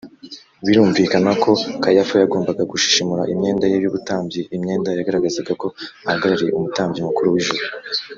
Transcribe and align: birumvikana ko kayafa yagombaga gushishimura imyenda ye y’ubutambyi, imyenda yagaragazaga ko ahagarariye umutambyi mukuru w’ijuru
birumvikana 0.65 1.31
ko 1.43 1.51
kayafa 1.83 2.15
yagombaga 2.21 2.63
gushishimura 2.71 3.23
imyenda 3.33 3.65
ye 3.71 3.77
y’ubutambyi, 3.83 4.41
imyenda 4.55 4.89
yagaragazaga 4.97 5.51
ko 5.61 5.67
ahagarariye 6.07 6.53
umutambyi 6.57 6.99
mukuru 7.07 7.29
w’ijuru 7.35 7.63